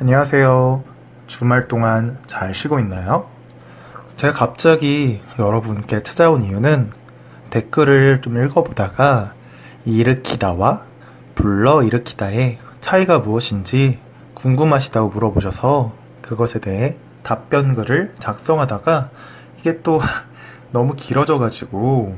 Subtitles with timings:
[0.00, 0.84] 안녕하세요.
[1.26, 3.28] 주말 동안 잘 쉬고 있나요?
[4.16, 6.92] 제가 갑자기 여러분께 찾아온 이유는
[7.50, 9.34] 댓글을 좀 읽어보다가
[9.86, 10.82] 일으키다와
[11.34, 13.98] 불러일으키다의 차이가 무엇인지
[14.34, 15.92] 궁금하시다고 물어보셔서
[16.22, 19.10] 그것에 대해 답변글을 작성하다가
[19.58, 20.00] 이게 또
[20.70, 22.16] 너무 길어져가지고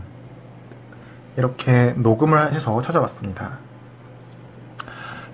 [1.39, 3.70] 이렇게 녹음을 해서 찾아왔습니다.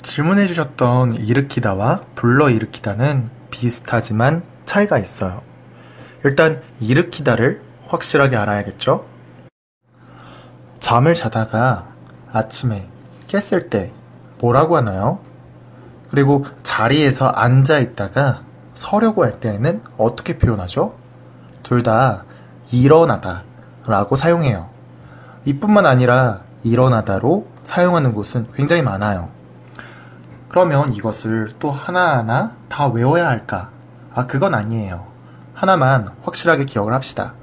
[0.07, 5.43] 질문해 주셨던 일으키다와 불러일으키다는 비슷하지만 차이가 있어요.
[6.25, 9.05] 일단 일으키다를 확실하게 알아야겠죠?
[10.79, 11.89] 잠을 자다가
[12.33, 12.89] 아침에
[13.27, 13.93] 깼을 때
[14.39, 15.19] 뭐라고 하나요?
[16.09, 18.43] 그리고 자리에서 앉아 있다가
[18.75, 20.95] 서려고 할 때에는 어떻게 표현하죠?
[21.65, 22.25] 둘 다
[22.71, 23.43] 일어나다
[23.89, 24.71] 라고 사용해요.
[25.47, 29.35] 이뿐만 아니라 일어나다로 사용하는 곳은 굉장히 많아요.
[30.49, 33.71] 그러면 이것을 또 하나하나 다 외워야 할까?
[34.15, 35.07] 아, 그건 아니에요.
[35.55, 37.35] 하나만 확실하게 기억을 합시다.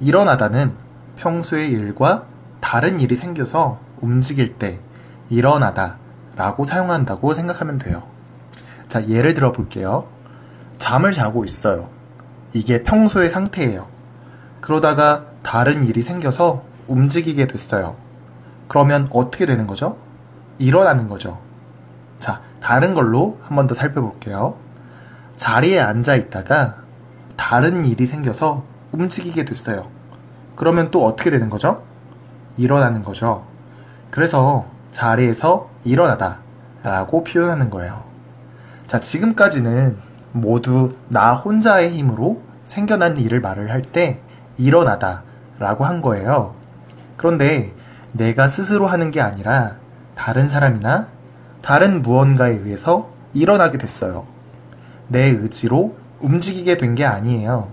[0.00, 0.74] 일어나다는
[1.16, 2.24] 평소의 일과
[2.60, 4.80] 다른 일이 생겨서 움직일 때
[5.28, 5.96] 일어나다
[6.36, 8.04] 라고 사용한다고 생각하면 돼요.
[8.88, 10.08] 자, 예를 들어 볼게요.
[10.78, 11.88] 잠을 자고 있어요.
[12.52, 13.88] 이게 평소의 상태예요.
[14.60, 17.96] 그러다가 다른 일이 생겨서 움직이게 됐어요.
[18.68, 19.98] 그러면 어떻게 되는 거죠?
[20.58, 21.40] 일어나는 거죠.
[22.22, 24.54] 자, 다른 걸로 한 번 더 살펴볼게요.
[25.34, 26.76] 자리에 앉아 있다가
[27.36, 29.88] 다른 일이 생겨서 움직이게 됐어요.
[30.54, 31.82] 그러면 또 어떻게 되는 거죠?
[32.56, 33.44] 일어나는 거죠.
[34.12, 36.38] 그래서 자리에서 일어나다
[36.84, 38.04] 라고 표현하는 거예요.
[38.86, 39.96] 자, 지금까지는
[40.30, 44.20] 모두 나 혼자의 힘으로 생겨난 일을 말을 할 때
[44.58, 45.24] 일어나다
[45.58, 46.54] 라고 한 거예요.
[47.16, 47.74] 그런데
[48.12, 49.76] 내가 스스로 하는 게 아니라
[50.14, 51.08] 다른 사람이나
[51.62, 54.26] 다른 무언가에 의해서 일어나게 됐어요.
[55.08, 57.68] 내 의지로 움직이게 된 게 아니에요.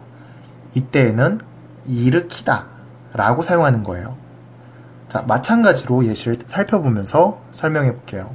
[0.74, 1.40] 이때에는
[1.86, 2.68] 일으키다
[3.14, 4.16] 라고 사용하는 거예요.
[5.08, 8.32] 자, 마찬가지로 예시를 살펴보면서 설명해 볼게요.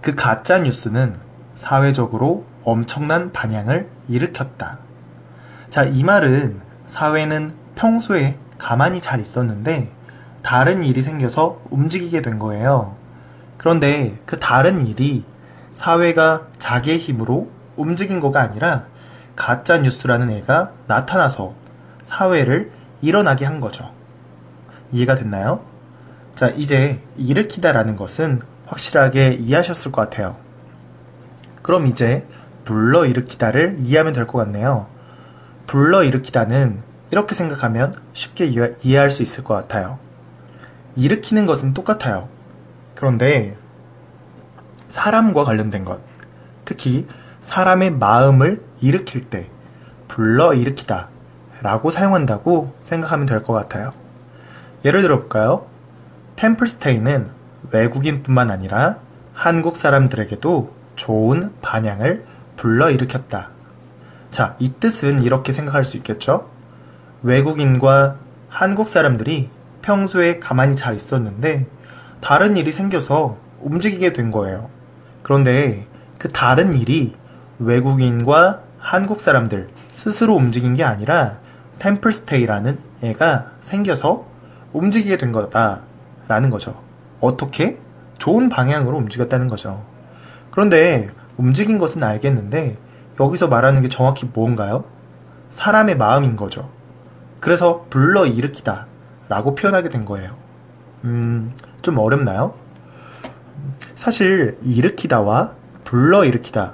[0.00, 1.16] 그 가짜 뉴스는
[1.54, 4.78] 사회적으로 엄청난 반향을 일으켰다.
[5.70, 9.90] 자, 이 말은 사회는 평소에 가만히 잘 있었는데
[10.42, 12.94] 다른 일이 생겨서 움직이게 된 거예요.
[13.58, 15.24] 그런데 그 다른 일이
[15.72, 18.86] 사회가 자기의 힘으로 움직인 거가 아니라
[19.36, 21.54] 가짜 뉴스라는 애가 나타나서
[22.02, 22.70] 사회를
[23.00, 23.92] 일어나게 한 거죠.
[24.92, 25.64] 이해가 됐나요?
[26.34, 30.36] 자, 이제 일으키다라는 것은 확실하게 이해하셨을 것 같아요.
[31.62, 32.26] 그럼 이제
[32.64, 34.86] 불러 일으키다를 이해하면 될 것 같네요.
[35.66, 38.46] 불러 일으키다는 이렇게 생각하면 쉽게
[38.82, 39.98] 이해할 수 있을 것 같아요.
[40.96, 42.28] 일으키는 것은 똑같아요.
[42.94, 43.56] 그런데
[44.88, 46.00] 사람과 관련된 것,
[46.64, 47.06] 특히
[47.40, 49.48] 사람의 마음을 일으킬 때
[50.08, 51.08] 불러 일으키다
[51.62, 53.92] 라고 사용한다고 생각하면 될 것 같아요.
[54.84, 55.66] 예를 들어 볼까요?
[56.36, 57.30] 템플스테이는
[57.70, 58.98] 외국인뿐만 아니라
[59.32, 62.24] 한국 사람들에게도 좋은 반향을
[62.56, 63.48] 불러 일으켰다.
[64.30, 66.50] 자, 이 뜻은 이렇게 생각할 수 있겠죠?
[67.22, 68.16] 외국인과
[68.48, 69.50] 한국 사람들이
[69.82, 71.66] 평소에 가만히 잘 있었는데
[72.24, 74.70] 다른 일이 생겨서 움직이게 된 거예요.
[75.22, 75.86] 그런데
[76.18, 77.14] 그 다른 일이
[77.58, 81.40] 외국인과 한국 사람들 스스로 움직인 게 아니라
[81.80, 84.24] 템플스테이라는 애가 생겨서
[84.72, 86.80] 움직이게 된 거다라는 거죠.
[87.20, 87.78] 어떻게?
[88.16, 89.84] 좋은 방향으로 움직였다는 거죠.
[90.50, 92.78] 그런데 움직인 것은 알겠는데
[93.20, 94.84] 여기서 말하는 게 정확히 뭔가요?
[95.50, 96.70] 사람의 마음인 거죠.
[97.40, 98.86] 그래서 불러 일으키다
[99.28, 100.34] 라고 표현하게 된 거예요.
[101.04, 101.52] 음,
[101.84, 102.54] 좀 어렵나요?
[103.94, 105.52] 사실 일으키다와
[105.84, 106.72] 불러 일으키다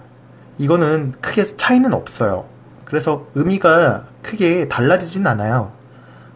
[0.59, 2.47] 이거는 크게 차이는 없어요.
[2.84, 5.72] 그래서 의미가 크게 달라지진 않아요.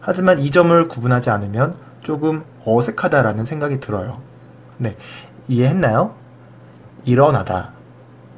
[0.01, 4.19] 하지만 이 점을 구분하지 않으면 조금 어색하다라는 생각이 들어요.
[4.77, 4.95] 네.
[5.47, 6.15] 이해했나요?
[7.05, 7.71] 일어나다,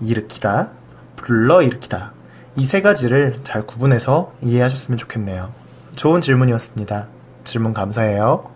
[0.02, 0.70] 일으키다,
[1.16, 2.14] 불러 일으키다.
[2.58, 5.52] 이 세 가지를 잘 구분해서 이해하셨으면 좋겠네요.
[5.96, 7.08] 좋은 질문이었습니다.
[7.44, 8.50] 질문 감사해요.